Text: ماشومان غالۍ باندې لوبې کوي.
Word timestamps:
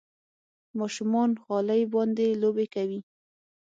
ماشومان 0.79 1.29
غالۍ 1.45 1.81
باندې 1.93 2.37
لوبې 2.41 2.65
کوي. 2.73 2.99